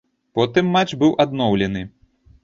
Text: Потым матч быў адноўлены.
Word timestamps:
Потым 0.37 0.69
матч 0.75 0.95
быў 1.03 1.13
адноўлены. 1.25 1.83